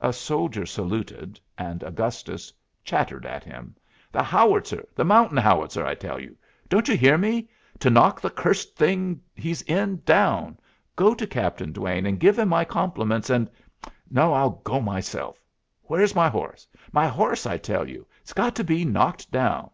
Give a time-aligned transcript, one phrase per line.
[0.00, 3.76] A soldier saluted, and Augustus chattered at him.
[4.10, 6.36] "The howitzer, the mountain howitzer, I tell you.
[6.68, 7.48] Don't you hear me?
[7.78, 10.58] To knock the cursed thing he's in down.
[10.96, 13.48] Go to Captain Duane and give him my compliments, and
[14.10, 15.40] no, I'll go myself.
[15.84, 16.66] Where's my horse?
[16.90, 18.04] My horse, I tell you!
[18.22, 19.70] It's got to be knocked down."